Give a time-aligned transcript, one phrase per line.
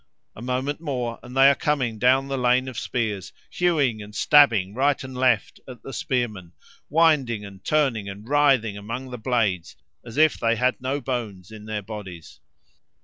[0.35, 4.73] A moment more and they are coming down the lane of spears, hewing and stabbing
[4.73, 6.53] right and left at the spearmen,
[6.89, 11.65] winding and turning and writhing among the blades as if they had no bones in
[11.65, 12.39] their bodies.